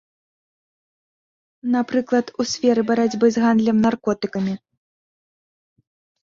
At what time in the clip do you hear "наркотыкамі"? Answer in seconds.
3.85-4.57